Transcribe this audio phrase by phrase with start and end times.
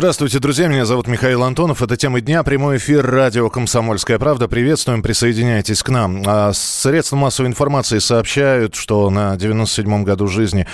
[0.00, 0.66] Здравствуйте, друзья.
[0.66, 1.82] Меня зовут Михаил Антонов.
[1.82, 2.42] Это тема дня.
[2.42, 4.48] Прямой эфир радио «Комсомольская правда».
[4.48, 5.02] Приветствуем.
[5.02, 6.22] Присоединяйтесь к нам.
[6.26, 10.66] А средства массовой информации сообщают, что на 97-м году жизни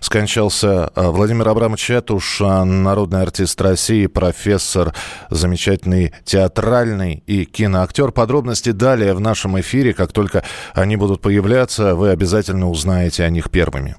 [0.00, 4.92] скончался а, Владимир Абрамович Этуш, а, народный артист России, профессор,
[5.30, 8.10] замечательный театральный и киноактер.
[8.10, 9.94] Подробности далее в нашем эфире.
[9.94, 10.42] Как только
[10.74, 13.94] они будут появляться, вы обязательно узнаете о них первыми.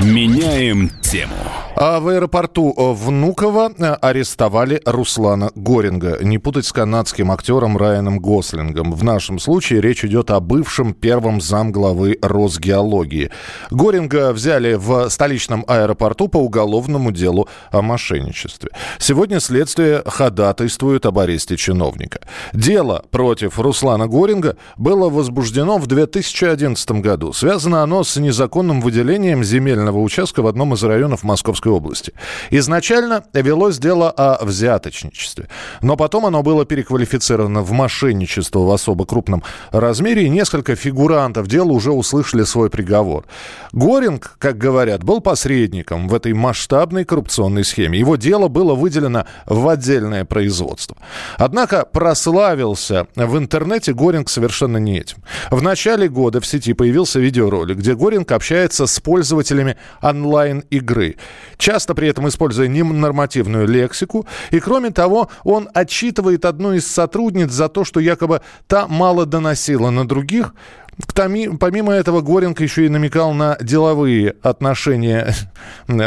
[0.00, 1.36] Меняем тему.
[1.76, 3.66] А в аэропорту Внуково
[4.00, 4.23] арестовали
[4.84, 6.18] Руслана Горинга.
[6.22, 8.92] Не путать с канадским актером Райаном Гослингом.
[8.92, 13.30] В нашем случае речь идет о бывшем первом замглавы Росгеологии.
[13.70, 18.70] Горинга взяли в столичном аэропорту по уголовному делу о мошенничестве.
[18.98, 22.20] Сегодня следствие ходатайствует об аресте чиновника.
[22.52, 27.32] Дело против Руслана Горинга было возбуждено в 2011 году.
[27.32, 32.12] Связано оно с незаконным выделением земельного участка в одном из районов Московской области.
[32.50, 35.48] Изначально велось дело о взяточничестве.
[35.82, 41.72] Но потом оно было переквалифицировано в мошенничество в особо крупном размере, и несколько фигурантов дела
[41.72, 43.24] уже услышали свой приговор.
[43.72, 47.98] Горинг, как говорят, был посредником в этой масштабной коррупционной схеме.
[47.98, 50.96] Его дело было выделено в отдельное производство.
[51.38, 55.18] Однако прославился в интернете Горинг совершенно не этим.
[55.50, 61.16] В начале года в сети появился видеоролик, где Горинг общается с пользователями онлайн-игры,
[61.56, 64.26] часто при этом используя ненормативную лексику, лексику.
[64.50, 69.90] И кроме того, он отчитывает одну из сотрудниц за то, что якобы та мало доносила
[69.90, 70.54] на других.
[71.12, 75.34] Помимо этого, Горенко еще и намекал на деловые отношения,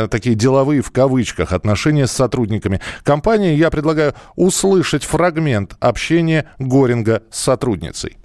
[0.09, 3.58] такие деловые в кавычках, отношения с сотрудниками компании.
[3.58, 8.17] Я предлагаю услышать фрагмент общения Горинга с сотрудницей.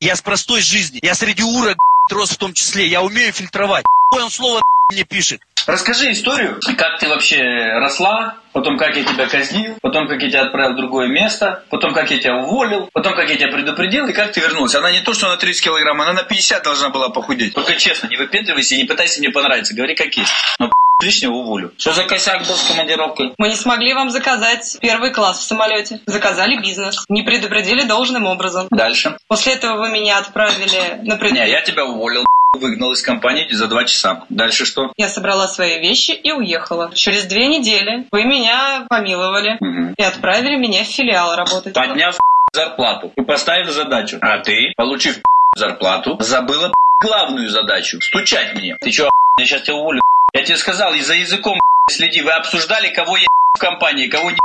[0.00, 1.76] Я с простой жизни, я среди урок
[2.10, 3.84] рос в том числе, я умею фильтровать.
[4.14, 4.60] Он слово
[4.92, 5.40] мне пишет.
[5.66, 7.42] Расскажи историю, как ты вообще
[7.74, 11.94] росла, потом как я тебя казнил, потом как я тебя отправил в другое место, потом
[11.94, 14.74] как я тебя уволил, потом как я тебя предупредил и как ты вернулась.
[14.74, 17.54] Она не то, что на 30 килограмм, она на 50 должна была похудеть.
[17.54, 20.32] Только честно, не выпендривайся и не пытайся мне понравиться, говори как есть.
[20.58, 20.70] Но
[21.02, 21.72] лишнего уволю.
[21.78, 23.34] Что за косяк был с командировкой?
[23.38, 26.00] Мы не смогли вам заказать первый класс в самолете.
[26.06, 27.04] Заказали бизнес.
[27.08, 28.66] Не предупредили должным образом.
[28.70, 29.16] Дальше.
[29.28, 31.32] После этого вы меня отправили на пред...
[31.32, 32.24] Не, я тебя уволил
[32.58, 34.24] выгнал из компании за два часа.
[34.28, 34.92] Дальше что?
[34.96, 36.92] Я собрала свои вещи и уехала.
[36.94, 39.94] Через две недели вы меня помиловали угу.
[39.96, 41.74] и отправили меня в филиал работать.
[41.74, 42.18] Подняв
[42.52, 44.18] зарплату и поставив задачу.
[44.20, 45.20] А ты, получив
[45.56, 48.76] зарплату, забыла главную задачу– стучать мне.
[48.76, 50.00] Ты что, я сейчас тебя уволю?
[50.34, 51.58] Я тебе сказал, и за языком
[51.90, 52.22] следи.
[52.22, 53.26] Вы обсуждали, кого я
[53.56, 54.38] в компании, кого не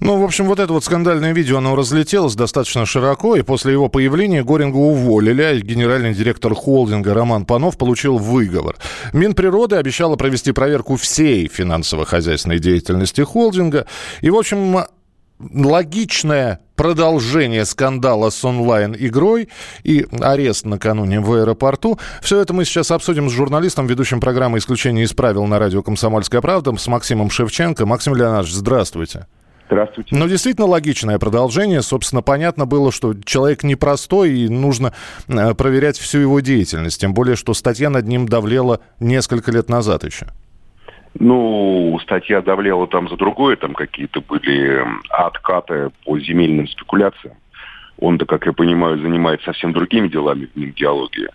[0.00, 3.88] ну, в общем, вот это вот скандальное видео, оно разлетелось достаточно широко, и после его
[3.88, 8.76] появления Горинга уволили, а генеральный директор холдинга Роман Панов получил выговор.
[9.12, 13.86] Минприроды обещала провести проверку всей финансово-хозяйственной деятельности холдинга,
[14.22, 14.84] и, в общем,
[15.52, 19.48] логичное продолжение скандала с онлайн-игрой
[19.82, 21.98] и арест накануне в аэропорту.
[22.22, 26.40] Все это мы сейчас обсудим с журналистом, ведущим программы «Исключение из правил» на радио «Комсомольская
[26.40, 27.84] правда» с Максимом Шевченко.
[27.86, 29.26] Максим Леонидович, здравствуйте.
[29.66, 30.16] Здравствуйте.
[30.16, 31.80] Ну, действительно логичное продолжение.
[31.82, 34.92] Собственно, понятно было, что человек непростой, и нужно
[35.28, 37.00] э, проверять всю его деятельность.
[37.00, 40.26] Тем более, что статья над ним давлела несколько лет назад еще.
[41.18, 47.34] Ну, статья давлела там за другое, там какие-то были откаты по земельным спекуляциям.
[47.98, 51.28] Он-то, как я понимаю, занимается совсем другими делами в Мингеологии.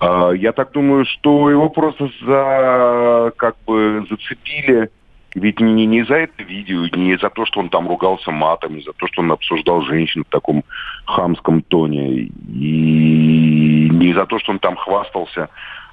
[0.00, 4.90] А, я так думаю, что его просто за, как бы зацепили
[5.34, 8.82] ведь не, не за это видео, не за то, что он там ругался матом, не
[8.82, 10.64] за то, что он обсуждал женщин в таком
[11.06, 15.48] хамском тоне, и не за то, что он там хвастался,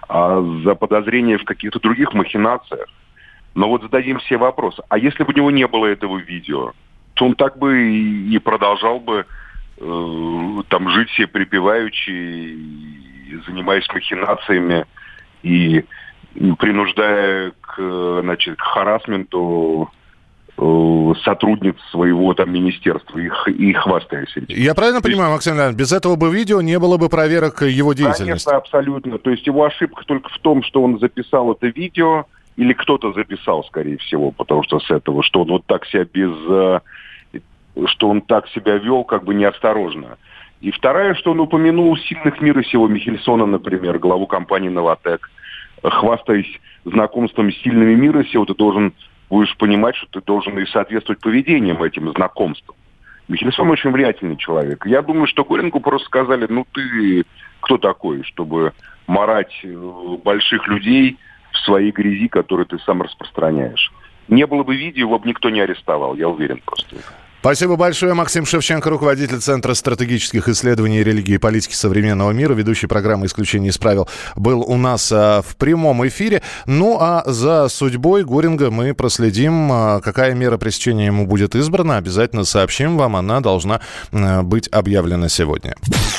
[0.09, 2.88] а за подозрения в каких-то других махинациях.
[3.56, 4.82] Но вот зададим все вопросы.
[4.90, 6.74] А если бы у него не было этого видео,
[7.16, 9.26] то он так бы и продолжал бы
[9.78, 12.57] э, там жить все припеваючи,
[13.46, 14.86] занимаясь махинациями
[15.44, 15.84] и
[16.57, 19.90] принуждая к, значит, к харасменту
[20.57, 24.45] э, сотрудниц своего там министерства и, и хвастаясь этим.
[24.50, 27.94] Я правильно То понимаю, Максим Леонидович, без этого бы видео не было бы проверок его
[27.94, 28.24] деятельности?
[28.24, 29.18] Конечно, абсолютно.
[29.18, 32.25] То есть его ошибка только в том, что он записал это видео,
[32.59, 36.31] или кто-то записал, скорее всего, потому что с этого, что он вот так себя без...
[36.50, 36.79] Э,
[37.85, 40.17] что он так себя вел, как бы неосторожно.
[40.59, 45.31] И вторая, что он упомянул сильных мира сего Михельсона, например, главу компании «Новотек»,
[45.81, 48.91] хвастаясь знакомством с сильными мира сего, ты должен
[49.29, 52.75] будешь понимать, что ты должен и соответствовать поведением этим знакомствам.
[53.29, 54.85] Михельсон очень влиятельный человек.
[54.85, 57.23] Я думаю, что Горенку просто сказали, ну ты
[57.61, 58.73] кто такой, чтобы
[59.07, 61.17] марать э, больших людей
[61.51, 63.92] в своей грязи, которую ты сам распространяешь.
[64.28, 66.98] Не было бы видео, его бы никто не арестовал, я уверен просто.
[67.42, 68.13] Спасибо большое.
[68.13, 73.78] Максим Шевченко, руководитель Центра стратегических исследований религии и политики современного мира, ведущий программы «Исключение из
[73.78, 76.42] правил», был у нас а, в прямом эфире.
[76.66, 81.95] Ну, а за судьбой Горинга мы проследим, а, какая мера пресечения ему будет избрана.
[81.95, 83.16] Обязательно сообщим вам.
[83.16, 83.80] Она должна
[84.12, 85.75] а, быть объявлена сегодня.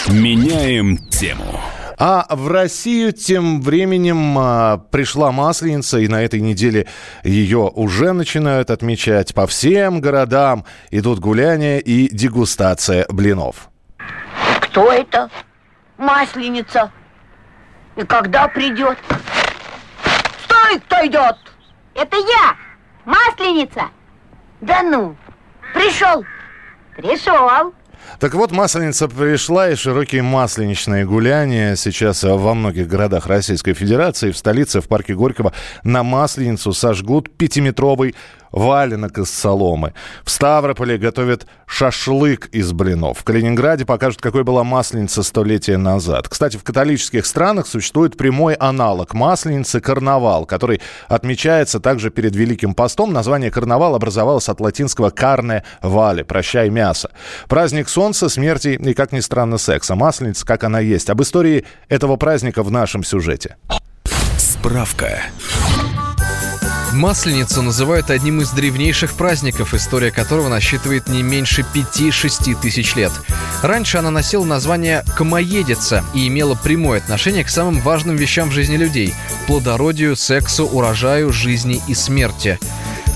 [0.09, 1.61] Меняем тему.
[2.03, 6.87] А в Россию тем временем а, пришла Масленица, и на этой неделе
[7.25, 10.65] ее уже начинают отмечать по всем городам.
[10.91, 13.69] Идут гуляния и дегустация блинов.
[14.63, 15.29] Кто это?
[15.99, 16.91] Масленица.
[17.97, 18.97] И когда придет?
[20.45, 21.37] Стой, кто идет?
[21.95, 22.57] Это я,
[23.05, 23.91] Масленица.
[24.63, 25.17] Да ну,
[25.75, 26.25] пришел.
[26.97, 27.75] Пришел.
[28.19, 34.31] Так вот, Масленица пришла, и широкие масленичные гуляния сейчас во многих городах Российской Федерации.
[34.31, 35.53] В столице, в парке Горького,
[35.85, 38.15] на Масленицу сожгут пятиметровый
[38.53, 39.95] валенок из соломы.
[40.25, 43.19] В Ставрополе готовят шашлык из блинов.
[43.19, 46.29] В Калининграде покажут, какой была масленица столетия назад.
[46.29, 53.13] Кстати, в католических странах существует прямой аналог масленицы– карнавал, который отмечается также перед Великим постом.
[53.13, 57.11] Название карнавал образовалось от латинского «карне вале»– «прощай мясо».
[57.49, 59.95] Праздник солнца, смерти и, как ни странно, секса.
[59.95, 61.11] Масленица, как она есть.
[61.11, 63.57] Об истории этого праздника в нашем сюжете.
[64.39, 65.23] Справка.
[66.93, 73.13] Масленицу называют одним из древнейших праздников, история которого насчитывает не меньше 5-6 тысяч лет.
[73.63, 78.77] Раньше она носила название «Комоедица» и имела прямое отношение к самым важным вещам в жизни
[78.77, 79.15] людей–
[79.47, 82.59] плодородию, сексу, урожаю, жизни и смерти.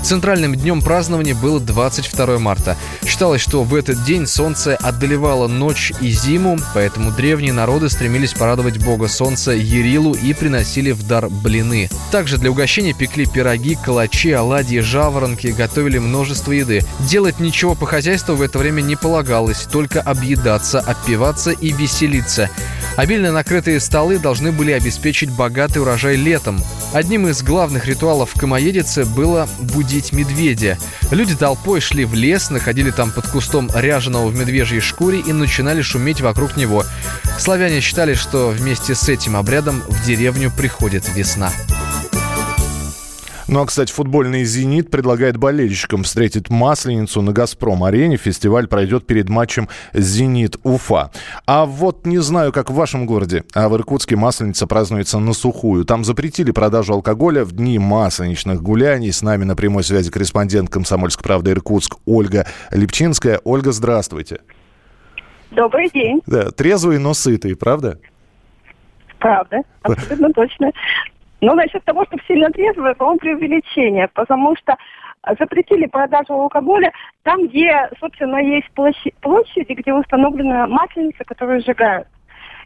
[0.05, 2.77] Центральным днем празднования было 22 марта.
[3.07, 8.77] Считалось, что в этот день солнце одолевало ночь и зиму, поэтому древние народы стремились порадовать
[8.85, 11.89] бога солнца Ерилу и приносили в дар блины.
[12.11, 16.81] Также для угощения пекли пироги, калачи, оладьи, жаворонки, готовили множество еды.
[16.99, 22.51] Делать ничего по хозяйству в это время не полагалось, только объедаться, отпиваться и веселиться.
[22.95, 26.63] Обильно накрытые столы должны были обеспечить богатый урожай летом.
[26.93, 30.77] Одним из главных ритуалов в Камоедице было будить медведя.
[31.11, 35.81] Люди толпой шли в лес, находили там под кустом ряженого в медвежьей шкуре и начинали
[35.81, 36.83] шуметь вокруг него.
[37.39, 41.51] Славяне считали, что вместе с этим обрядом в деревню приходит весна.
[43.47, 48.17] Ну а, кстати, футбольный «Зенит» предлагает болельщикам встретить Масленицу на «Газпром-арене».
[48.17, 51.11] Фестиваль пройдет перед матчем «Зенит-Уфа».
[51.45, 55.85] А вот не знаю, как в вашем городе, а в Иркутске Масленица празднуется на сухую.
[55.85, 59.11] Там запретили продажу алкоголя в дни масленичных гуляний.
[59.11, 63.41] С нами на прямой связи корреспондент «Комсомольской правды» Иркутск Ольга Липчинская.
[63.43, 64.39] Ольга, здравствуйте.
[65.51, 66.19] Добрый день.
[66.25, 67.99] Да, трезвый, но сытый, правда?
[69.19, 70.71] Правда, абсолютно точно.
[71.45, 74.75] Но насчет того, что сильно трезвые, по-моему, преувеличение, потому что
[75.39, 82.07] запретили продажу алкоголя там, где, собственно, есть площади, где установлена масленица, которую сжигают.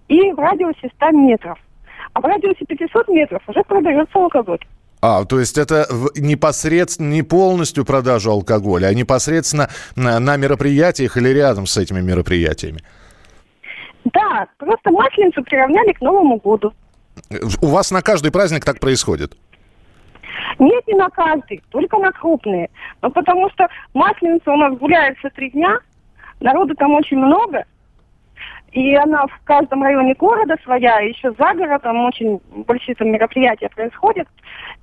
[0.07, 1.59] И в радиусе 100 метров.
[2.13, 4.59] А в радиусе 500 метров уже продается алкоголь.
[5.01, 5.85] А, то есть это
[6.15, 9.67] непосредственно не полностью продажа алкоголя, а непосредственно
[9.97, 12.79] на, на мероприятиях или рядом с этими мероприятиями?
[14.05, 16.71] Да, просто масленицу приравняли к Новому году.
[17.61, 19.37] У вас на каждый праздник так происходит?
[20.57, 22.69] Нет, не на каждый, только на крупные.
[23.01, 25.79] Ну, потому что масленица у нас гуляется три дня,
[26.39, 27.65] народу там очень много,
[28.71, 34.27] и она в каждом районе города своя, еще за городом очень большие там мероприятия происходят.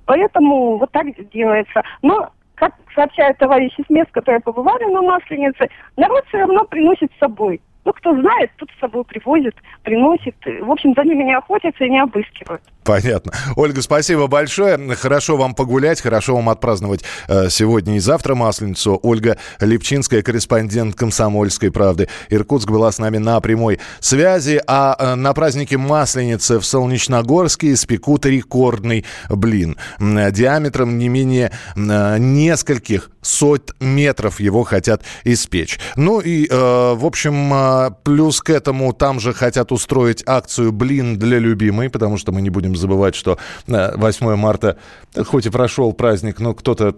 [0.05, 1.83] Поэтому вот так делается.
[2.01, 7.19] Но, как сообщают товарищи с мест, которые побывали на Масленице, народ все равно приносит с
[7.19, 7.61] собой.
[7.87, 10.35] Ну, кто знает, тут с собой привозит, приносит.
[10.43, 12.61] В общем, за ними не охотятся и не обыскивают.
[12.87, 13.33] Понятно.
[13.57, 14.95] Ольга, спасибо большое.
[14.95, 18.97] Хорошо вам погулять, хорошо вам отпраздновать э, сегодня и завтра Масленицу.
[19.03, 22.07] Ольга Липчинская, корреспондент «Комсомольской правды».
[22.29, 24.61] Иркутск была с нами на прямой связи.
[24.67, 29.75] А э, на празднике Масленицы в Солнечногорске испекут рекордный блин.
[29.99, 35.79] Диаметром не менее э, нескольких сот метров его хотят испечь.
[35.95, 41.19] Ну и, э, в общем, э, плюс к этому там же хотят устроить акцию «Блин
[41.19, 44.77] для любимой», потому что мы не будем забывать, что 8 э, марта,
[45.25, 46.95] хоть и прошел праздник, но кто-то,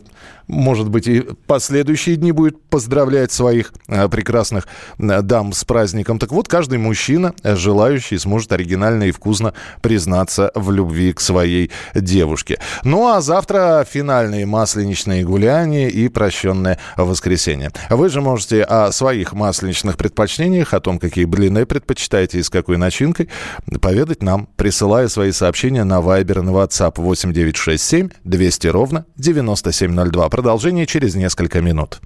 [0.47, 4.67] может быть, и последующие дни будет поздравлять своих э, прекрасных
[4.97, 6.19] э, дам с праздником.
[6.19, 12.59] Так вот, каждый мужчина, желающий, сможет оригинально и вкусно признаться в любви к своей девушке.
[12.83, 17.71] Ну а завтра финальные масленичные гуляния и прощенное воскресенье.
[17.89, 22.77] Вы же можете о своих масленичных предпочтениях о том, какие блины предпочитаете и с какой
[22.77, 23.29] начинкой,
[23.81, 30.29] поведать нам, присылая свои сообщения на Viber на WhatsApp 8967 200 ровно 9702.
[30.29, 32.01] Продолжение через несколько минут.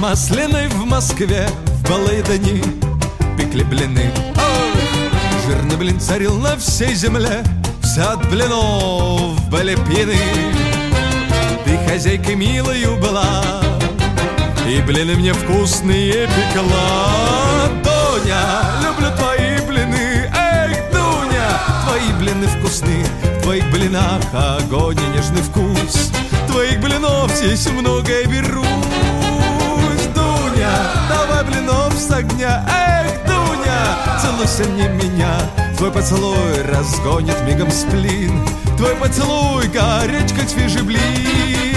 [0.00, 2.62] Масляной в Москве в былые дни
[3.36, 4.10] пекли блины.
[5.46, 7.44] Жирный блин царил на всей земле,
[7.82, 10.16] все от блинов были пьяны.
[11.66, 13.44] Ты хозяйкой милою была,
[14.66, 17.68] и блины мне вкусные пекла.
[17.84, 23.04] Дуня, люблю твои блины, эх, Дуня, твои блины вкусны,
[23.38, 26.10] в твоих блинах огонь и нежный вкус.
[26.48, 28.64] Твоих блинов здесь многое беру
[31.08, 32.64] давай блинов с огня.
[32.68, 35.32] Эх, Дуня, целуйся не меня.
[35.76, 38.46] Твой поцелуй разгонит мигом сплин.
[38.76, 41.69] Твой поцелуй горячь, как свежий блин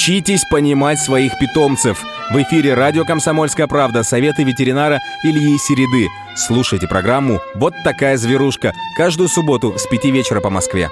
[0.00, 2.02] Учитесь понимать своих питомцев.
[2.30, 6.08] В эфире радио «Комсомольская правда» советы ветеринара Ильи Середы.
[6.34, 10.88] Слушайте программу «Вот такая зверушка» каждую субботу с 5 вечера по Москве.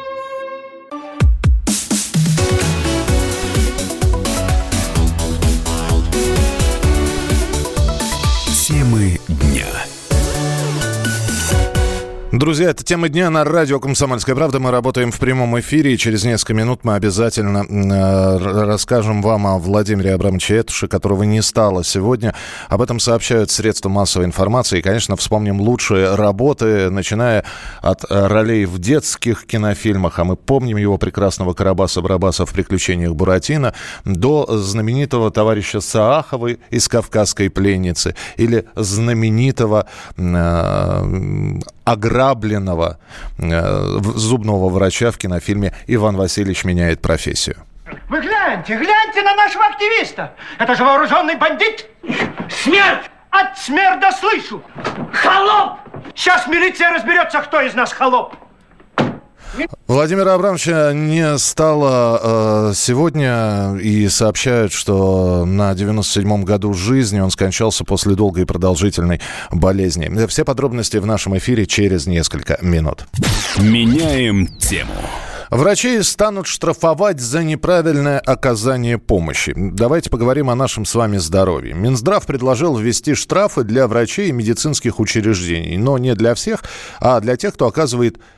[12.39, 14.61] Друзья, это тема дня на радио «Комсомольская правда».
[14.61, 19.59] Мы работаем в прямом эфире, и через несколько минут мы обязательно э, расскажем вам о
[19.59, 22.37] Владимире Абрамовиче Этуше, которого не стало сегодня.
[22.69, 24.79] Об этом сообщают средства массовой информации.
[24.79, 27.43] И, конечно, вспомним лучшие работы, начиная
[27.83, 33.75] от э, ролей в детских кинофильмах, а мы помним его прекрасного Карабаса-Барабаса в «Приключениях Буратино»,
[34.05, 41.59] до знаменитого товарища Саахова из «Кавказской пленницы» или знаменитого э,
[41.93, 42.99] ограбленного
[43.39, 47.57] э, зубного врача в кинофильме «Иван Васильевич меняет профессию».
[48.09, 50.35] Вы гляньте, гляньте на нашего активиста.
[50.59, 51.87] Это же вооруженный бандит.
[52.51, 53.11] Смерть!
[53.31, 54.63] От смерда слышу.
[55.13, 55.79] Холоп!
[56.15, 58.35] Сейчас милиция разберется, кто из нас холоп.
[59.87, 67.85] Владимира Абрамовича не стало э, сегодня и сообщают, что на 97-м году жизни он скончался
[67.85, 70.27] после долгой и продолжительной болезни.
[70.27, 73.07] Все подробности в нашем эфире через несколько минут.
[73.59, 74.93] Меняем тему.
[75.51, 79.55] Врачей станут штрафовать за неправильное оказание помощи.
[79.57, 81.73] Давайте поговорим о нашем с вами здоровье.
[81.73, 86.65] Минздрав предложил ввести штрафы для врачей и медицинских учреждений, но не для всех,
[87.01, 88.38] а для тех, кто оказывает помощь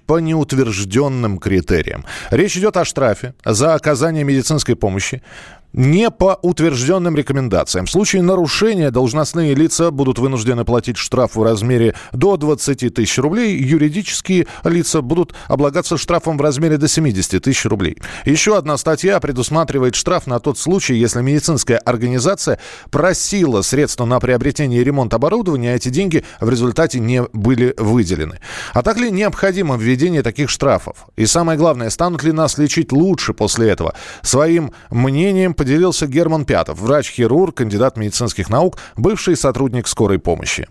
[0.00, 2.04] по неутвержденным критериям.
[2.30, 5.22] Речь идет о штрафе за оказание медицинской помощи
[5.72, 7.86] не по утвержденным рекомендациям.
[7.86, 13.56] В случае нарушения должностные лица будут вынуждены платить штраф в размере до 20 тысяч рублей.
[13.56, 17.98] Юридические лица будут облагаться штрафом в размере до 70 тысяч рублей.
[18.24, 22.58] Еще одна статья предусматривает штраф на тот случай, если медицинская организация
[22.90, 28.40] просила средства на приобретение и ремонт оборудования, а эти деньги в результате не были выделены.
[28.72, 31.06] А так ли необходимо введение таких штрафов?
[31.16, 33.94] И самое главное, станут ли нас лечить лучше после этого?
[34.22, 40.64] Своим мнением поделился Герман Пятов, врач-хирург, кандидат медицинских наук, бывший сотрудник скорой помощи.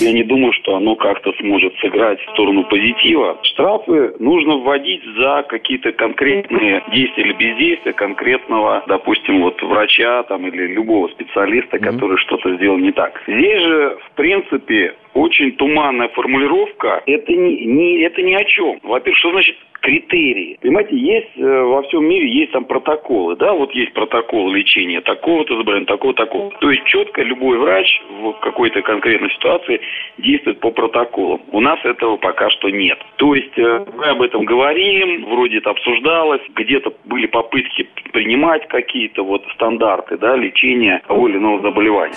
[0.00, 3.36] Я не думаю, что оно как-то сможет сыграть в сторону позитива.
[3.42, 10.72] Штрафы нужно вводить за какие-то конкретные действия или бездействия конкретного, допустим, вот врача там или
[10.72, 12.24] любого специалиста, который mm-hmm.
[12.24, 13.22] что-то сделал не так.
[13.28, 17.02] Здесь же, в принципе, очень туманная формулировка.
[17.04, 18.80] Это не, не, это ни о чем.
[18.82, 19.56] Во-первых, что значит
[19.90, 20.56] критерии.
[20.60, 25.56] Понимаете, есть э, во всем мире есть там протоколы, да, вот есть протокол лечения такого-то
[25.56, 26.50] заболевания, такого, такого.
[26.60, 29.80] То есть четко любой врач в какой-то конкретной ситуации
[30.18, 31.42] действует по протоколам.
[31.50, 32.98] У нас этого пока что нет.
[33.16, 39.24] То есть э, мы об этом говорим, вроде это обсуждалось, где-то были попытки принимать какие-то
[39.24, 42.14] вот стандарты, да, лечения того или иного заболевания.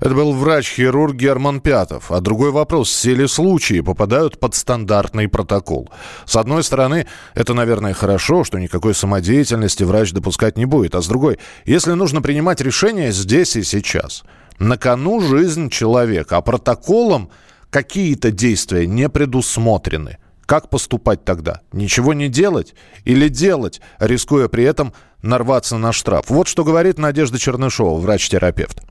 [0.00, 2.10] Это был врач-хирург Герман Пятов.
[2.10, 2.88] А другой вопрос.
[2.88, 5.90] Все ли случаи попадают под стандартный протокол?
[6.24, 10.94] С одной стороны, это, наверное, хорошо, что никакой самодеятельности врач допускать не будет.
[10.94, 14.24] А с другой, если нужно принимать решение здесь и сейчас,
[14.58, 17.30] на кону жизнь человека, а протоколом
[17.70, 20.18] какие-то действия не предусмотрены.
[20.44, 21.60] Как поступать тогда?
[21.72, 22.74] Ничего не делать
[23.04, 26.28] или делать, рискуя при этом нарваться на штраф?
[26.28, 28.82] Вот что говорит Надежда Чернышова, врач-терапевт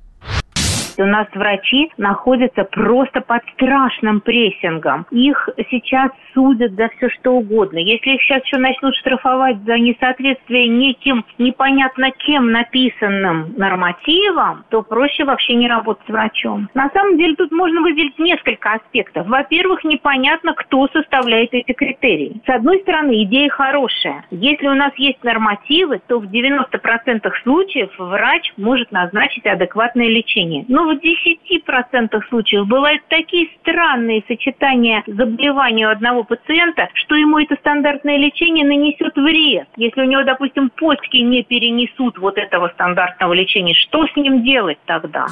[1.00, 5.06] у нас врачи находятся просто под страшным прессингом.
[5.12, 7.78] Их сейчас судят за все что угодно.
[7.78, 15.24] Если их сейчас еще начнут штрафовать за несоответствие неким непонятно кем написанным нормативам, то проще
[15.24, 16.70] вообще не работать врачом.
[16.74, 19.28] На самом деле тут можно выделить несколько аспектов.
[19.28, 22.42] Во-первых, непонятно, кто составляет эти критерии.
[22.46, 24.26] С одной стороны, идея хорошая.
[24.32, 30.66] Если у нас есть нормативы, то в 90% случаев врач может назначить адекватное лечение.
[30.68, 37.56] Но в 10% случаев бывают такие странные сочетания заболеваний у одного пациента, что ему это
[37.60, 39.68] стандартное лечение нанесет вред.
[39.78, 44.80] Если у него, допустим, почки не перенесут вот этого стандартного лечения, что с ним делать
[44.86, 45.28] тогда?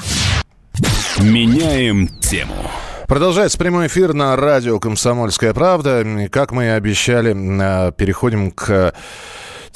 [1.20, 2.54] Меняем тему.
[3.08, 6.04] Продолжается прямой эфир на радио «Комсомольская правда».
[6.30, 8.94] Как мы и обещали, э, переходим к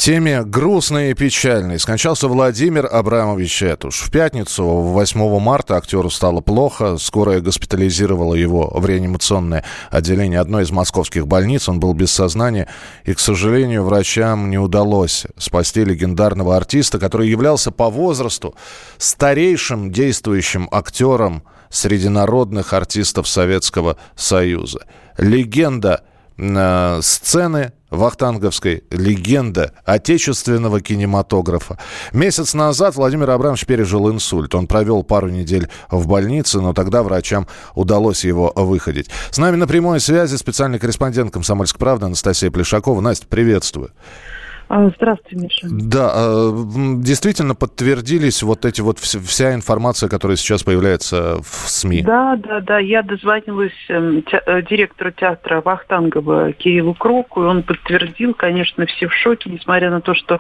[0.01, 1.77] теме грустной и печальной.
[1.77, 4.01] Скончался Владимир Абрамович Этуш.
[4.01, 6.98] В пятницу, 8 марта, актеру стало плохо.
[6.98, 11.70] Скорая госпитализировала его в реанимационное отделение одной из московских больниц.
[11.70, 12.67] Он был без сознания.
[13.05, 18.55] И, к сожалению, врачам не удалось спасти легендарного артиста, который являлся по возрасту
[18.98, 24.79] старейшим действующим актером среди народных артистов Советского Союза.
[25.20, 26.01] Легенда
[26.41, 31.77] э, сцены вахтанговской легенда отечественного кинематографа.
[32.13, 34.55] Месяц назад Владимир Абрамович пережил инсульт.
[34.55, 39.10] Он провел пару недель в больнице, но тогда врачам удалось его выходить.
[39.29, 43.01] С нами на прямой связи специальный корреспондент «Комсомольской правды» Анастасия Плешакова.
[43.01, 43.91] Настя, приветствую.
[44.73, 45.67] А, здравствуйте, Миша.
[45.69, 46.51] Да, а,
[47.03, 52.03] действительно подтвердились вот эти вот вся информация, которая сейчас появляется в СМИ.
[52.03, 52.79] Да, да, да.
[52.79, 59.13] Я дозвонилась эм, э, директору театра Вахтангова Кириллу Кроку, и он подтвердил, конечно, все в
[59.13, 60.39] шоке, несмотря на то, что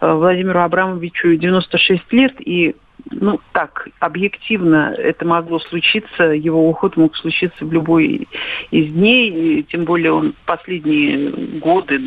[0.00, 2.76] э, Владимиру Абрамовичу 96 лет, и
[3.10, 8.28] ну, так, объективно это могло случиться, его уход мог случиться в любой
[8.70, 12.00] из дней, тем более он последние годы,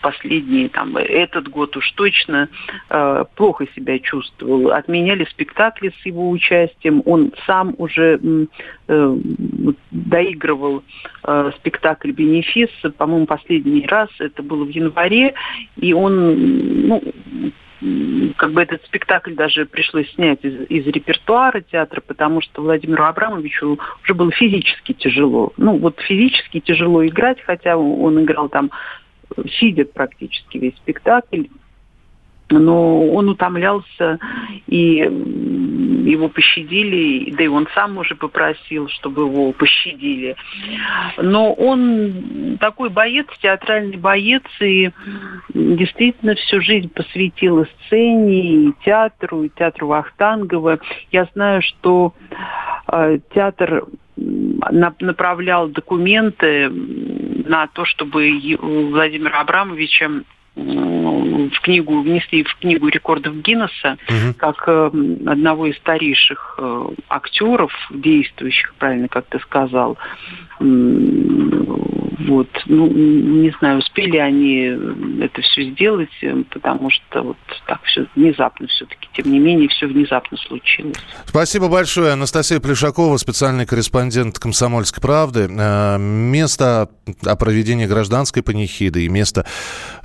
[0.00, 2.48] последние, там, этот год уж точно
[2.90, 4.72] э, плохо себя чувствовал.
[4.72, 8.20] Отменяли спектакли с его участием, он сам уже
[8.88, 9.16] э,
[9.90, 10.82] доигрывал
[11.24, 15.34] э, спектакль «Бенефис», по-моему, последний раз, это было в январе,
[15.76, 17.02] и он, ну,
[18.36, 23.78] как бы этот спектакль даже пришлось снять из, из репертуара театра, потому что Владимиру Абрамовичу
[24.02, 25.52] уже было физически тяжело.
[25.56, 28.70] Ну, вот физически тяжело играть, хотя он играл там
[29.60, 31.44] сидя практически весь спектакль
[32.50, 34.18] но он утомлялся,
[34.66, 40.36] и его пощадили, да и он сам уже попросил, чтобы его пощадили.
[41.18, 44.90] Но он такой боец, театральный боец, и
[45.54, 50.80] действительно всю жизнь посвятил и сцене, и театру, и театру Вахтангова.
[51.10, 52.14] Я знаю, что
[52.90, 53.84] э, театр
[54.16, 60.10] направлял документы на то, чтобы Владимира Абрамовича
[60.58, 64.34] в книгу, внесли в книгу рекордов Гиннесса угу.
[64.36, 64.90] как э,
[65.26, 69.96] одного из старейших э, актеров, действующих, правильно как ты сказал.
[70.60, 74.76] Вот, ну, не знаю, успели они
[75.22, 79.86] это все сделать, э, потому что вот так все внезапно все-таки, тем не менее, все
[79.86, 80.96] внезапно случилось.
[81.26, 82.12] Спасибо большое.
[82.12, 85.48] Анастасия Плешакова, специальный корреспондент «Комсомольской правды».
[85.48, 86.88] Место
[87.24, 89.46] о проведении гражданской панихиды и место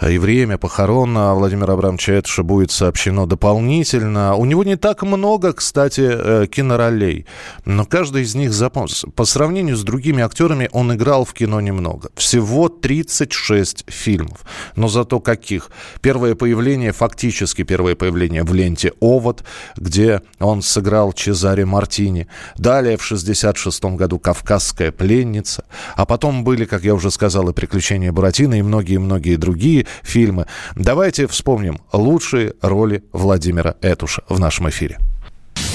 [0.09, 4.35] и время похорон Владимира Абрамовича Этуша будет сообщено дополнительно.
[4.35, 7.25] У него не так много, кстати, э, киноролей,
[7.65, 9.07] но каждый из них запомнился.
[9.09, 12.09] По сравнению с другими актерами он играл в кино немного.
[12.15, 14.41] Всего 36 фильмов.
[14.75, 15.69] Но зато каких?
[16.01, 19.43] Первое появление, фактически первое появление в ленте «Овод»,
[19.77, 22.27] где он сыграл Чезаре Мартини.
[22.57, 25.65] Далее в 66 году «Кавказская пленница».
[25.95, 30.47] А потом были, как я уже сказал, и «Приключения Буратино», и многие-многие другие фильмы.
[30.75, 34.99] Давайте вспомним лучшие роли Владимира Этуша в нашем эфире.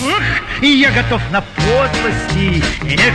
[0.01, 3.15] Эх, я готов на подлости, эх,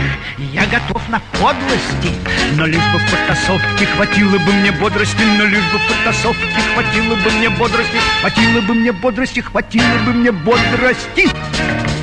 [0.52, 2.12] я готов на подлости,
[2.56, 7.14] но лишь бы в потасовке хватило бы мне бодрости, но лишь бы в потасовке хватило
[7.16, 11.28] бы мне бодрости, хватило бы мне бодрости, хватило бы мне бодрости.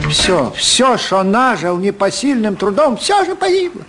[0.09, 3.83] Все, все, что нажил непосильным трудом, все же погибло.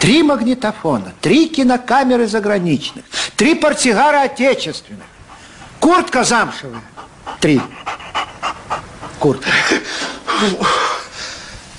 [0.00, 3.04] Три магнитофона, три кинокамеры заграничных,
[3.36, 5.04] три портсигара отечественных,
[5.80, 6.82] куртка замшевая,
[7.40, 7.60] три.
[9.18, 9.50] Куртка.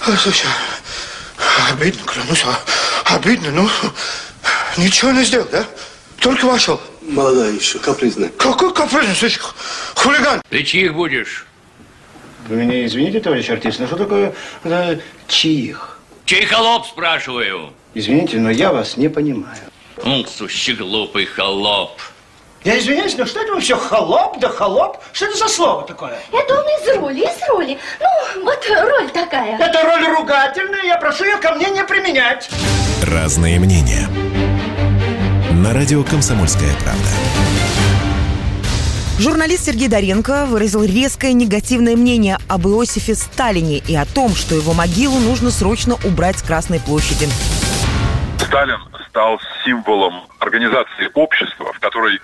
[0.03, 0.47] Слушай,
[1.71, 3.69] обидно, клянусь, а- обидно, ну,
[4.77, 5.65] ничего не сделал, да?
[6.19, 6.81] Только вошел.
[7.01, 8.29] Молодая еще, капризная.
[8.29, 9.39] Какой капризный, слушай,
[9.95, 10.41] хулиган.
[10.49, 11.45] Ты чьих будешь?
[12.47, 15.96] Вы меня извините, товарищ артист, но что такое э, чьих?
[16.27, 17.69] Чей холоп, спрашиваю?
[17.93, 19.55] Извините, но я вас не понимаю.
[20.03, 22.01] Ну, сущий глупый холоп.
[22.65, 24.97] Я извиняюсь, но что это вы все холоп да холоп?
[25.13, 26.19] Что это за слово такое?
[26.33, 27.77] Это он из роли, из роли.
[28.01, 29.57] Ну, вот роль такая.
[29.57, 32.49] Это роль ругательная, я прошу ее ко мне не применять.
[33.03, 34.09] Разные мнения.
[35.53, 37.46] На радио «Комсомольская правда».
[39.19, 44.73] Журналист Сергей Доренко выразил резкое негативное мнение об Иосифе Сталине и о том, что его
[44.73, 47.27] могилу нужно срочно убрать с Красной площади.
[48.47, 48.79] Сталин
[49.09, 52.19] стал символом организации общества, в которой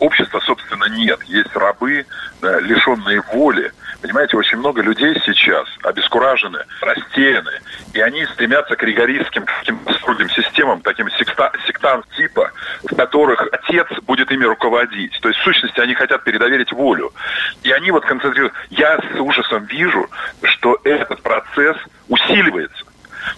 [0.00, 1.22] общества, собственно, нет.
[1.24, 2.06] Есть рабы,
[2.40, 3.70] да, лишенные воли.
[4.00, 7.60] Понимаете, очень много людей сейчас обескуражены, растеряны,
[7.92, 12.52] и они стремятся к ригористским каким-то строгим системам, таким секта- сектам типа,
[12.84, 15.18] в которых отец будет ими руководить.
[15.20, 17.12] То есть, в сущности, они хотят передоверить волю.
[17.62, 18.54] И они вот концентрируют...
[18.70, 20.08] Я с ужасом вижу,
[20.42, 21.76] что этот процесс
[22.08, 22.85] усиливается.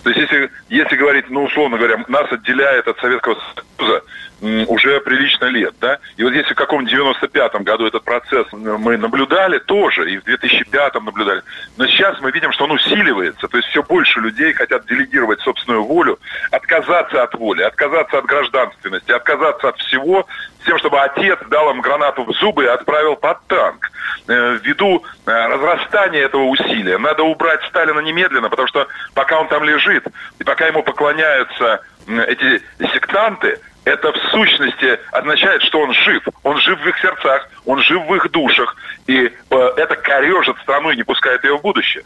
[0.02, 3.38] То есть, если, если говорить, ну, условно говоря, нас отделяет от Советского
[3.78, 4.02] Союза
[4.40, 8.96] уже прилично лет, да, и вот если в каком-нибудь 95-м году этот процесс м, мы
[8.96, 11.42] наблюдали тоже, и в 2005-м наблюдали,
[11.76, 15.84] но сейчас мы видим, что он усиливается, то есть все больше людей хотят делегировать собственную
[15.84, 16.18] волю,
[16.52, 20.26] отказаться от воли, отказаться от гражданственности, отказаться от всего,
[20.62, 23.90] с тем, чтобы отец дал им гранату в зубы и отправил под танк.
[24.28, 29.64] Э, Ввиду э, разрастания этого усилия надо убрать Сталина немедленно, потому что пока он там
[29.64, 30.04] лежит,
[30.38, 36.22] и пока ему поклоняются эти сектанты, это в сущности означает, что он жив.
[36.42, 38.76] Он жив в их сердцах, он жив в их душах.
[39.06, 42.04] И э, это корежит страну и не пускает ее в будущее.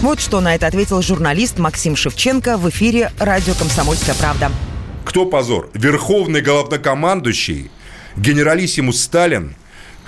[0.00, 4.50] Вот что на это ответил журналист Максим Шевченко в эфире радио «Комсомольская правда».
[5.04, 5.68] Кто позор?
[5.74, 7.70] Верховный главнокомандующий,
[8.16, 9.54] генералиссимус Сталин,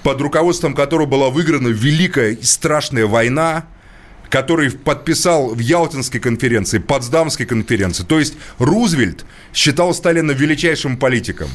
[0.02, 3.64] под руководством которого была выиграна великая и страшная война,
[4.32, 8.02] который подписал в Ялтинской конференции, Потсдамской конференции.
[8.02, 11.50] То есть Рузвельт считал Сталина величайшим политиком.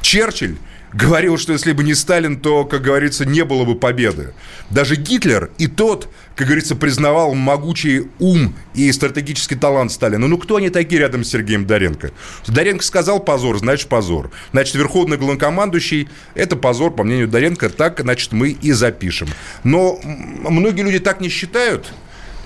[0.00, 0.56] Черчилль
[0.94, 4.32] говорил, что если бы не Сталин, то, как говорится, не было бы победы.
[4.70, 10.26] Даже Гитлер и тот, как говорится, признавал могучий ум и стратегический талант Сталина.
[10.26, 12.12] Ну, кто они такие рядом с Сергеем Доренко?
[12.46, 14.30] Доренко сказал позор, значит позор.
[14.52, 19.28] Значит, верховный главнокомандующий– это позор, по мнению Доренко, так, значит, мы и запишем.
[19.64, 21.92] Но многие люди так не считают,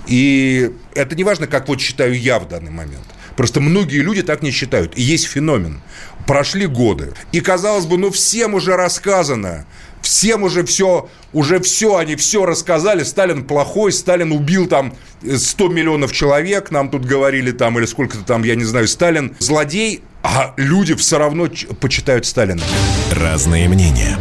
[0.07, 3.05] и это не важно, как вот считаю я в данный момент.
[3.37, 4.97] Просто многие люди так не считают.
[4.97, 5.81] И есть феномен.
[6.27, 7.13] Прошли годы.
[7.33, 9.67] И, казалось бы, ну, всем уже рассказано.
[10.01, 13.03] Всем уже все, уже все, они все рассказали.
[13.03, 18.45] Сталин плохой, Сталин убил там 100 миллионов человек, нам тут говорили там, или сколько-то там,
[18.45, 21.49] я не знаю, Сталин злодей, а люди все равно
[21.81, 22.63] почитают Сталина.
[23.11, 24.17] Разные мнения.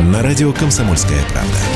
[0.00, 1.75] На радио «Комсомольская правда».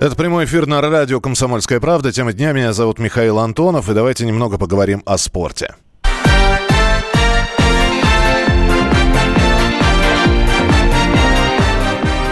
[0.00, 2.12] Это прямой эфир на радио «Комсомольская правда».
[2.12, 2.52] Тема дня.
[2.52, 3.90] Меня зовут Михаил Антонов.
[3.90, 5.74] И давайте немного поговорим о спорте.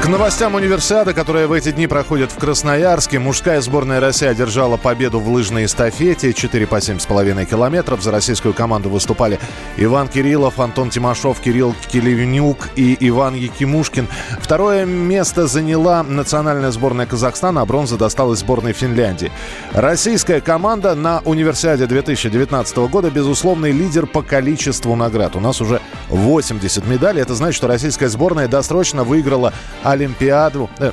[0.07, 5.19] К новостям универсиады, которая в эти дни проходит в Красноярске, мужская сборная России одержала победу
[5.19, 8.01] в лыжной эстафете 4 по 7,5 километров.
[8.01, 9.41] За российскую команду выступали
[9.77, 14.07] Иван Кириллов, Антон Тимошов, Кирилл Келевнюк и Иван Якимушкин.
[14.41, 19.33] Второе место заняла национальная сборная Казахстана, а бронза досталась сборной Финляндии.
[19.73, 25.35] Российская команда на универсиаде 2019 года безусловный лидер по количеству наград.
[25.35, 27.23] У нас уже 80 медалей.
[27.23, 29.53] Это значит, что российская сборная досрочно выиграла
[29.97, 30.69] Олимпиаду.
[30.79, 30.93] Э,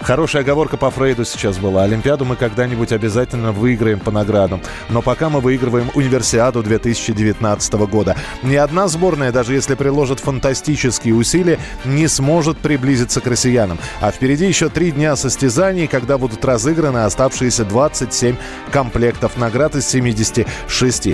[0.00, 1.82] Хорошая оговорка по Фрейду сейчас была.
[1.82, 4.60] Олимпиаду мы когда-нибудь обязательно выиграем по наградам.
[4.88, 8.16] Но пока мы выигрываем Универсиаду 2019 года.
[8.42, 13.78] Ни одна сборная, даже если приложит фантастические усилия, не сможет приблизиться к россиянам.
[14.00, 18.36] А впереди еще три дня состязаний, когда будут разыграны оставшиеся 27
[18.70, 21.08] комплектов наград из 76.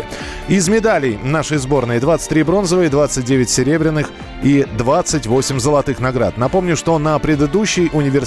[0.49, 4.11] Из медалей нашей сборной 23 бронзовые, 29 серебряных
[4.43, 6.37] и 28 золотых наград.
[6.37, 8.22] Напомню, что на предыдущей универсиаде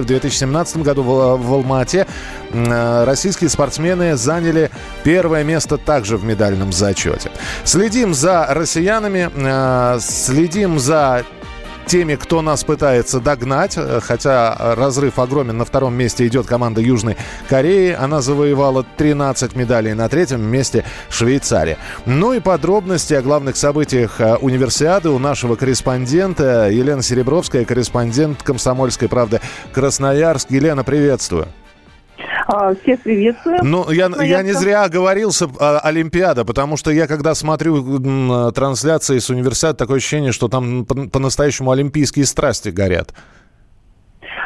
[0.00, 2.06] в 2017 году в, в Алма-Ате
[2.52, 4.70] э, российские спортсмены заняли
[5.02, 7.30] первое место также в медальном зачете.
[7.64, 11.24] Следим за россиянами, э, следим за
[11.86, 13.78] теми, кто нас пытается догнать.
[14.02, 15.58] Хотя разрыв огромен.
[15.58, 17.16] На втором месте идет команда Южной
[17.48, 17.92] Кореи.
[17.92, 19.94] Она завоевала 13 медалей.
[19.94, 21.78] На третьем месте Швейцария.
[22.06, 29.08] Ну и подробности о главных событиях э, универсиады у нашего корреспондента Елена Серебровская, корреспондент «Комсомольской
[29.08, 29.40] правды»
[29.72, 30.50] Красноярск.
[30.50, 31.48] Елена, приветствую.
[32.46, 33.58] А, всех приветствую.
[33.62, 39.30] Ну, я, я не зря оговорился а, Олимпиада, потому что я, когда смотрю трансляции с
[39.30, 43.14] универсиады, такое ощущение, что там по- по-настоящему олимпийские страсти горят.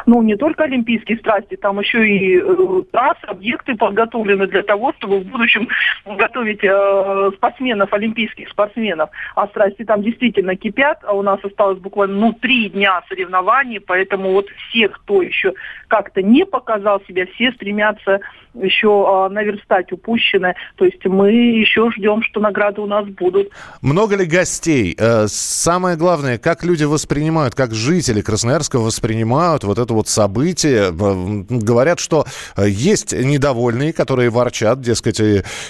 [0.09, 5.19] Ну, не только олимпийские страсти, там еще и э, трассы, объекты подготовлены для того, чтобы
[5.19, 5.69] в будущем
[6.03, 9.11] готовить э, спортсменов, олимпийских спортсменов.
[9.35, 14.31] А страсти там действительно кипят, а у нас осталось буквально, ну, три дня соревнований, поэтому
[14.31, 15.53] вот все, кто еще
[15.87, 18.19] как-то не показал себя, все стремятся
[18.53, 20.55] еще э, наверстать упущенное.
[20.75, 23.49] То есть мы еще ждем, что награды у нас будут.
[23.81, 24.95] Много ли гостей?
[24.97, 30.91] Э, Самое главное, как люди воспринимают, как жители Красноярска воспринимают вот это вот событие.
[30.91, 35.19] Э, Говорят, что э, есть недовольные, которые ворчат, дескать,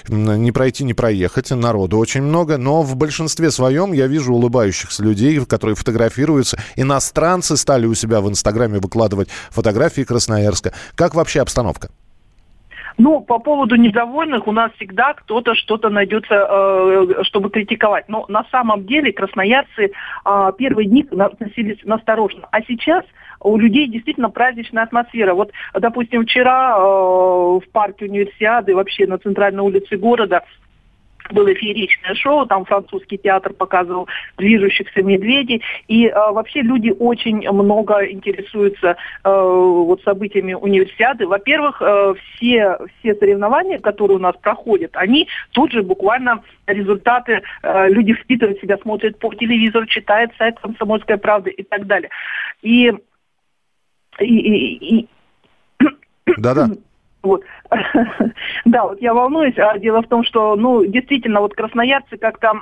[0.07, 5.39] не пройти, не проехать, народу очень много, но в большинстве своем я вижу улыбающихся людей,
[5.45, 6.57] которые фотографируются.
[6.75, 10.73] Иностранцы стали у себя в Инстаграме выкладывать фотографии Красноярска.
[10.95, 11.89] Как вообще обстановка?
[12.97, 18.09] Ну, по поводу недовольных у нас всегда кто-то что-то найдется, э, чтобы критиковать.
[18.09, 19.91] Но на самом деле красноярцы
[20.25, 22.47] э, первые дни относились насторожно.
[22.51, 23.03] А сейчас
[23.41, 25.33] у людей действительно праздничная атмосфера.
[25.33, 30.43] Вот, допустим, вчера э, в парке универсиады, вообще на центральной улице города,
[31.33, 38.05] было фееричное шоу, там французский театр показывал движущихся медведей, и э, вообще люди очень много
[38.05, 41.27] интересуются э, вот событиями универсиады.
[41.27, 47.89] Во-первых, э, все, все соревнования, которые у нас проходят, они тут же буквально результаты, э,
[47.89, 52.09] люди впитывают себя, смотрят по телевизору, читают сайт «Комсомольская правда» и так далее.
[52.61, 52.91] И,
[54.19, 55.09] и, и, и
[56.37, 56.69] Да-да.
[57.21, 57.43] вот.
[58.65, 59.57] да, вот я волнуюсь.
[59.57, 62.53] А дело в том, что, ну, действительно, вот красноярцы как-то,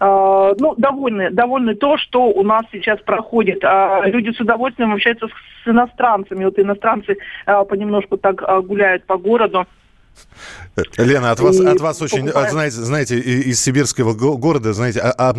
[0.00, 3.64] э, ну, довольны, довольны то, что у нас сейчас проходит.
[3.64, 6.44] А люди с удовольствием общаются с, иностранцами.
[6.44, 9.66] Вот иностранцы э, понемножку так гуляют по городу.
[10.96, 12.46] Лена, от вас, И от вас очень, покупают.
[12.46, 15.36] от, знаете, знаете, из сибирского го- города, знаете, а- а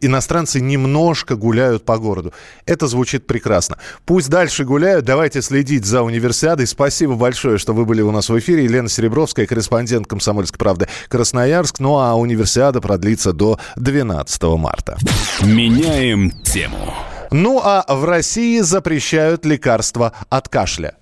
[0.00, 2.32] иностранцы немножко гуляют по городу.
[2.66, 3.78] Это звучит прекрасно.
[4.06, 6.68] Пусть дальше гуляют, давайте следить за универсиадой.
[6.68, 8.62] Спасибо большое, что вы были у нас в эфире.
[8.64, 11.80] Елена Серебровская, корреспондент «Комсомольской правды» Красноярск.
[11.80, 14.96] Ну а универсиада продлится до 12 марта.
[15.42, 16.94] Меняем тему.
[17.32, 20.94] Ну а в России запрещают лекарства от кашля.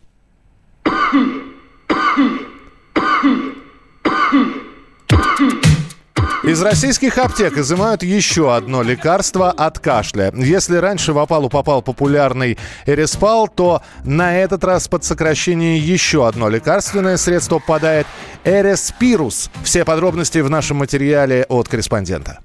[6.49, 10.33] Из российских аптек изымают еще одно лекарство от кашля.
[10.35, 12.57] Если раньше в опалу попал популярный
[12.87, 18.07] Эреспал, то на этот раз под сокращение еще одно лекарственное средство попадает
[18.45, 19.51] Эреспирус.
[19.63, 22.39] Все подробности в нашем материале от корреспондента.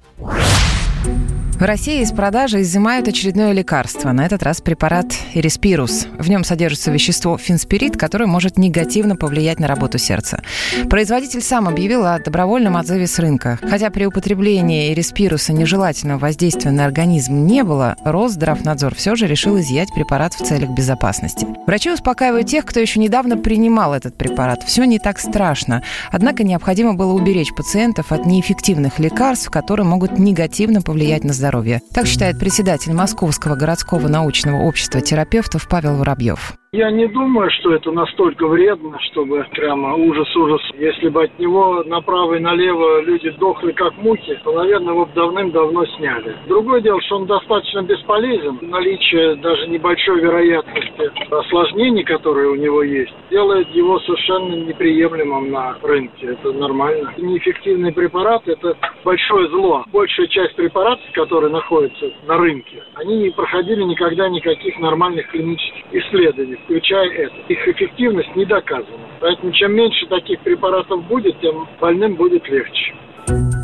[1.64, 6.06] В России из продажи изымают очередное лекарство, на этот раз препарат Эриспирус.
[6.18, 10.42] В нем содержится вещество финспирит, которое может негативно повлиять на работу сердца.
[10.90, 13.58] Производитель сам объявил о добровольном отзыве с рынка.
[13.62, 19.88] Хотя при употреблении Эриспируса нежелательного воздействия на организм не было, Росздравнадзор все же решил изъять
[19.94, 21.46] препарат в целях безопасности.
[21.66, 24.64] Врачи успокаивают тех, кто еще недавно принимал этот препарат.
[24.64, 25.82] Все не так страшно.
[26.12, 31.80] Однако необходимо было уберечь пациентов от неэффективных лекарств, которые могут негативно повлиять на здоровье здоровья.
[31.92, 36.54] Так считает председатель Московского городского научного общества терапевтов Павел Воробьев.
[36.74, 40.60] Я не думаю, что это настолько вредно, чтобы прямо ужас-ужас.
[40.76, 45.12] Если бы от него направо и налево люди дохли как мухи, то, наверное, его бы
[45.14, 46.34] давным-давно сняли.
[46.48, 48.58] Другое дело, что он достаточно бесполезен.
[48.60, 56.26] Наличие даже небольшой вероятности осложнений, которые у него есть, делает его совершенно неприемлемым на рынке.
[56.26, 57.14] Это нормально.
[57.16, 59.84] Неэффективный препарат– это большое зло.
[59.92, 66.58] Большая часть препаратов, которые находятся на рынке, они не проходили никогда никаких нормальных клинических исследований
[66.64, 67.34] включая это.
[67.48, 69.06] Их эффективность не доказана.
[69.20, 72.94] Поэтому чем меньше таких препаратов будет, тем больным будет легче.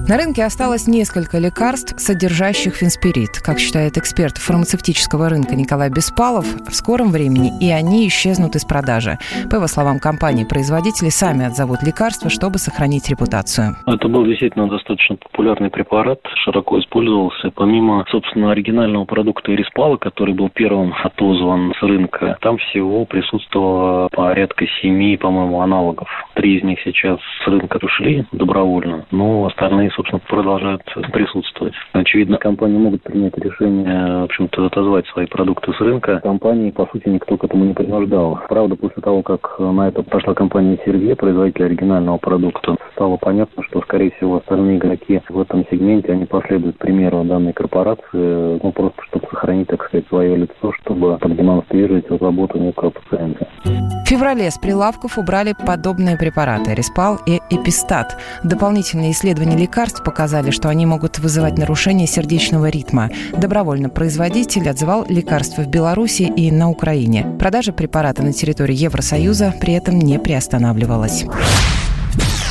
[0.08, 3.38] На рынке осталось несколько лекарств, содержащих фенспирит.
[3.44, 9.18] Как считает эксперт фармацевтического рынка Николай Беспалов, в скором времени и они исчезнут из продажи.
[9.50, 13.76] По его словам, компании производители сами отзовут лекарства, чтобы сохранить репутацию.
[13.86, 17.52] Это был действительно достаточно популярный препарат, широко использовался.
[17.54, 24.66] Помимо, собственно, оригинального продукта Ириспала, который был первым отозван с рынка, там всего присутствовало порядка
[24.82, 26.08] семи, по-моему, аналогов.
[26.34, 30.82] Три из них сейчас с рынка ушли добровольно, но остальные, собственно, продолжают
[31.12, 31.74] присутствовать.
[31.92, 36.20] Очевидно, компании могут принять решение, в общем-то, отозвать свои продукты с рынка.
[36.20, 38.38] Компании, по сути, никто к этому не принуждал.
[38.48, 43.80] Правда, после того, как на это пошла компания Сервье, производитель оригинального продукта, стало понятно, что,
[43.82, 49.26] скорее всего, остальные игроки в этом сегменте, они последуют примеру данной корпорации, ну, просто чтобы
[49.30, 53.46] сохранить, так сказать, свое лицо, чтобы продемонстрировать заботу некого пациента.
[53.64, 58.18] В феврале с прилавков убрали подобные препараты– Респал и Эпистат.
[58.42, 63.10] Дополнительные исследования лекарств показали, что они могут вызывать нарушение сердечного ритма.
[63.36, 67.26] Добровольно производитель отзывал лекарства в Беларуси и на Украине.
[67.38, 71.24] Продажа препарата на территории Евросоюза при этом не приостанавливалась.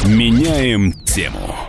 [0.06, 1.69] Меняем тему.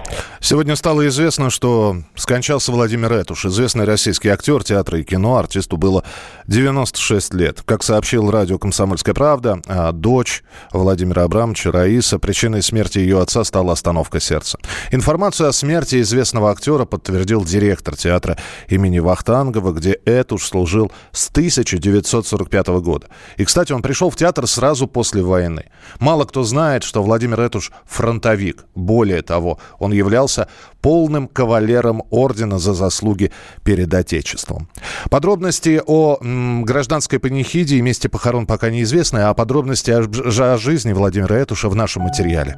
[0.50, 5.36] Сегодня стало известно, что скончался Владимир Этуш, известный российский актер театра и кино.
[5.36, 6.02] Артисту было
[6.48, 7.62] 96 лет.
[7.64, 13.74] Как сообщил радио «Комсомольская правда», а дочь Владимира Абрамовича, Раиса, причиной смерти ее отца стала
[13.74, 14.58] остановка сердца.
[14.90, 18.36] Информацию о смерти известного актера подтвердил директор театра
[18.66, 23.06] имени Вахтангова, где Этуш служил с 1945 года.
[23.36, 25.66] И, кстати, он пришел в театр сразу после войны.
[26.00, 28.64] Мало кто знает, что Владимир Этуш фронтовик.
[28.74, 30.48] Более того, он являлся являлся
[30.80, 33.30] полным кавалером ордена за заслуги
[33.64, 34.68] перед Отечеством.
[35.10, 36.18] Подробности о
[36.64, 41.76] гражданской панихиде и месте похорон пока неизвестны, а подробности о, о жизни Владимира Этуша в
[41.76, 42.56] нашем материале.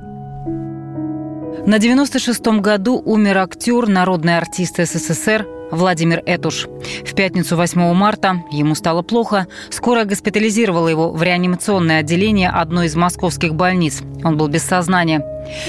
[1.67, 6.67] На 96-м году умер актер, народный артист СССР Владимир Этуш.
[6.67, 9.47] В пятницу 8 марта ему стало плохо.
[9.71, 14.03] Скорая госпитализировала его в реанимационное отделение одной из московских больниц.
[14.23, 15.21] Он был без сознания.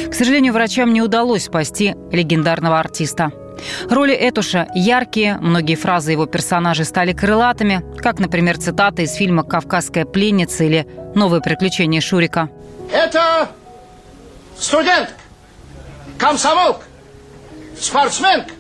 [0.10, 3.32] К сожалению, врачам не удалось спасти легендарного артиста.
[3.90, 10.04] Роли Этуша яркие, многие фразы его персонажей стали крылатыми, как, например, цитаты из фильма «Кавказская
[10.04, 10.86] пленница» или
[11.16, 12.50] «Новые приключения Шурика».
[12.92, 13.50] Это
[14.58, 15.14] студент,
[16.18, 16.82] комсомолка,
[17.80, 18.52] спортсменка,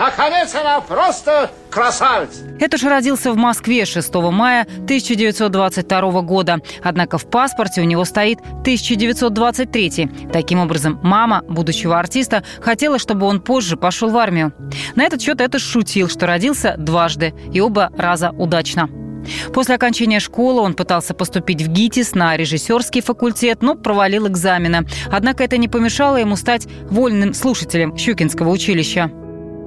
[0.00, 2.44] Наконец, она просто красавица.
[2.58, 6.60] Этуш родился в Москве 6 мая 1922 года.
[6.82, 10.10] Однако в паспорте у него стоит 1923.
[10.32, 14.54] Таким образом, мама будущего артиста хотела, чтобы он позже пошел в армию.
[14.94, 18.88] На этот счет Этуш шутил, что родился дважды, и оба раза удачно.
[19.52, 24.86] После окончания школы он пытался поступить в ГИТИС на режиссерский факультет, но провалил экзамены.
[25.12, 29.10] Однако это не помешало ему стать вольным слушателем Щукинского училища.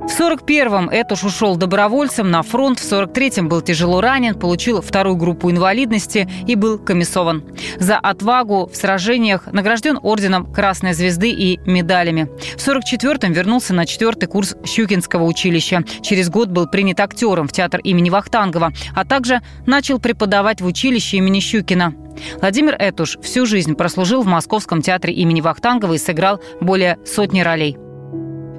[0.04, 5.50] В 41-м Этуш ушел добровольцем на фронт, в 43-м был тяжело ранен, получил вторую группу
[5.50, 7.44] инвалидности и был комиссован.
[7.80, 12.30] За отвагу в сражениях награжден орденом Красной Звезды и медалями.
[12.58, 15.84] В 44-м вернулся на четвертый курс Щукинского училища.
[16.02, 21.18] Через год был принят актером в театр имени Вахтангова, а также начал преподавать в училище
[21.18, 21.96] имени Щукина.
[22.42, 27.78] Владимир Этуш всю жизнь прослужил в Московском театре имени Вахтангова и сыграл более сотни ролей.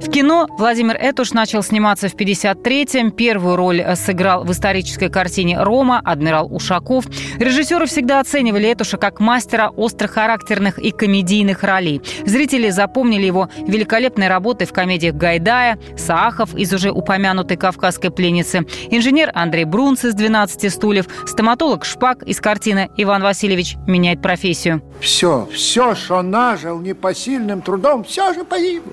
[0.00, 3.12] В кино Владимир Этуш начал сниматься в 53-м.
[3.12, 7.07] Первую роль сыграл в исторической картине «Рома» адмирал Ушаков.
[7.38, 12.02] Режиссеры всегда оценивали Этуша как мастера острохарактерных и комедийных ролей.
[12.26, 19.30] Зрители запомнили его великолепной работой в комедиях Гайдая, Саахов из уже упомянутой «Кавказской пленницы», инженер
[19.33, 24.83] Андрей Брунц из «12 стульев», стоматолог Шпак из картины «Иван Васильевич меняет профессию».
[25.00, 28.92] Все, все, что нажил непосильным трудом, все же погибло.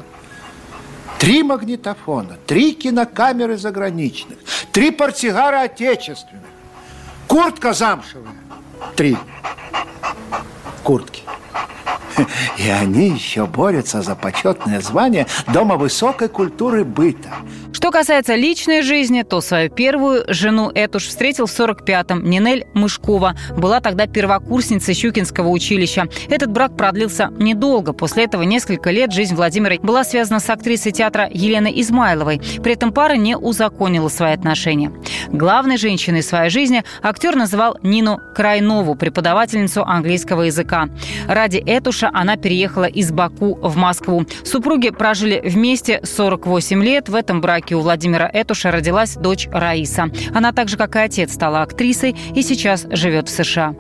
[1.20, 4.40] Три магнитофона, три кинокамеры заграничных,
[4.72, 6.46] три портсигара отечественных,
[7.28, 8.34] куртка замшевая.
[8.96, 9.18] Три
[10.84, 11.24] куртки.
[12.58, 17.30] И они еще борются за почетное звание Дома высокой культуры быта.
[17.74, 22.30] Что касается личной жизни, то свою первую жену Этуш встретил в 45-м.
[22.30, 26.08] Нинель Мышкова была тогда первокурсницей Щукинского училища.
[26.30, 27.94] Этот брак продлился недолго.
[27.94, 32.42] После этого несколько лет жизнь Владимира была связана с актрисой театра Еленой Измайловой.
[32.62, 34.92] При этом пара не узаконила свои отношения.
[35.32, 40.90] Главной женщиной своей жизни актер называл Нину Крайнову, преподавательницу английского языка.
[41.28, 44.26] Ради Этуша она переехала из Баку в Москву.
[44.44, 47.10] Супруги прожили вместе 48 лет.
[47.10, 50.10] В этом браке у Владимира Этуша родилась дочь Раиса.
[50.34, 53.74] Она так же, как и отец, стала актрисой и сейчас живет в США.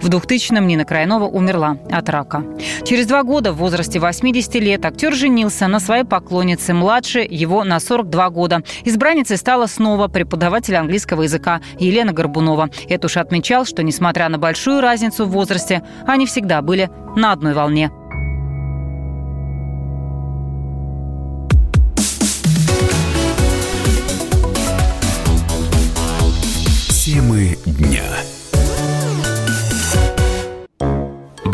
[0.00, 2.44] В 2000-м Нина Крайнова умерла от рака.
[2.84, 7.80] Через два года в возрасте 80 лет актер женился на своей поклоннице, младше его на
[7.80, 8.62] 42 года.
[8.84, 12.70] Избранницей стала снова преподаватель английского языка Елена Горбунова.
[12.88, 17.90] Этуш отмечал, что несмотря на большую разницу в возрасте, они всегда были на одной волне.